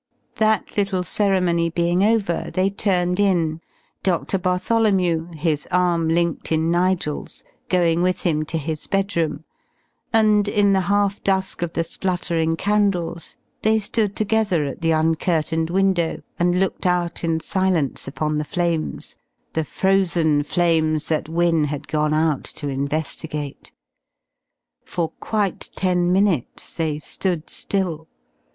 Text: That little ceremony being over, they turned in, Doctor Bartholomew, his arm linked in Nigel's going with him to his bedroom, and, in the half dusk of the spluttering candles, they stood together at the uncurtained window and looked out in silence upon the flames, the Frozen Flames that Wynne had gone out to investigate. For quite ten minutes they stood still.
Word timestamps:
That 0.37 0.77
little 0.77 1.03
ceremony 1.03 1.69
being 1.69 2.03
over, 2.03 2.49
they 2.51 2.71
turned 2.71 3.19
in, 3.19 3.61
Doctor 4.01 4.39
Bartholomew, 4.39 5.31
his 5.35 5.67
arm 5.69 6.07
linked 6.09 6.51
in 6.51 6.71
Nigel's 6.71 7.43
going 7.69 8.01
with 8.01 8.23
him 8.23 8.43
to 8.45 8.57
his 8.57 8.87
bedroom, 8.87 9.43
and, 10.11 10.47
in 10.47 10.73
the 10.73 10.79
half 10.89 11.21
dusk 11.23 11.61
of 11.61 11.73
the 11.73 11.83
spluttering 11.83 12.55
candles, 12.55 13.37
they 13.61 13.77
stood 13.77 14.15
together 14.15 14.65
at 14.65 14.81
the 14.81 14.89
uncurtained 14.91 15.69
window 15.69 16.23
and 16.39 16.59
looked 16.59 16.87
out 16.87 17.23
in 17.23 17.39
silence 17.39 18.07
upon 18.07 18.39
the 18.39 18.43
flames, 18.43 19.17
the 19.53 19.63
Frozen 19.63 20.41
Flames 20.41 21.09
that 21.09 21.29
Wynne 21.29 21.65
had 21.65 21.87
gone 21.87 22.15
out 22.15 22.45
to 22.45 22.69
investigate. 22.69 23.71
For 24.83 25.09
quite 25.19 25.69
ten 25.75 26.11
minutes 26.11 26.73
they 26.73 26.97
stood 26.97 27.51
still. 27.51 28.07